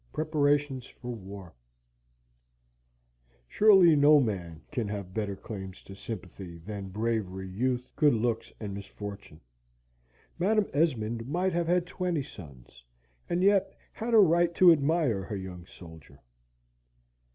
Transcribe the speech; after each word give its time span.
Preparations 0.13 0.87
for 0.87 1.13
War 1.13 1.53
Surely 3.47 3.95
no 3.95 4.19
man 4.19 4.61
can 4.71 4.87
have 4.87 5.13
better 5.13 5.35
claims 5.35 5.83
to 5.83 5.93
sympathy 5.93 6.57
than 6.57 6.89
bravery, 6.89 7.47
youth, 7.47 7.87
good 7.95 8.15
looks, 8.15 8.51
and 8.59 8.73
misfortune. 8.73 9.39
Madam 10.39 10.65
Esmond 10.73 11.27
might 11.27 11.53
have 11.53 11.67
had 11.67 11.85
twenty 11.85 12.23
sons, 12.23 12.83
and 13.29 13.43
yet 13.43 13.77
had 13.93 14.15
a 14.15 14.17
right 14.17 14.55
to 14.55 14.71
admire 14.71 15.23
her 15.25 15.37
young 15.37 15.67
soldier. 15.67 16.19